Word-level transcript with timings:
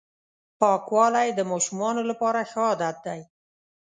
پاکوالی 0.59 1.29
د 1.33 1.39
ماشومانو 1.51 2.01
لپاره 2.09 2.39
ښه 2.51 2.61
عادت 2.69 2.95
دی. 3.05 3.21